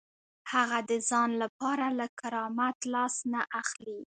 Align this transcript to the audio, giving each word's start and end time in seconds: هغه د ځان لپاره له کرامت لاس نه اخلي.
هغه 0.51 0.79
د 0.89 0.91
ځان 1.09 1.29
لپاره 1.43 1.85
له 1.99 2.07
کرامت 2.19 2.77
لاس 2.93 3.15
نه 3.31 3.41
اخلي. 3.61 3.99